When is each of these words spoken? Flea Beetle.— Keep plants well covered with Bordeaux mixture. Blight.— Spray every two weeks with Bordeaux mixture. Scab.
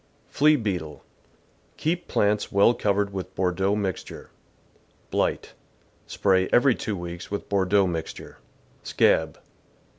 Flea 0.31 0.55
Beetle.— 0.55 1.03
Keep 1.77 2.07
plants 2.07 2.51
well 2.51 2.73
covered 2.73 3.13
with 3.13 3.35
Bordeaux 3.35 3.75
mixture. 3.75 4.31
Blight.— 5.11 5.53
Spray 6.07 6.49
every 6.51 6.73
two 6.73 6.97
weeks 6.97 7.29
with 7.29 7.47
Bordeaux 7.47 7.85
mixture. 7.85 8.39
Scab. 8.81 9.37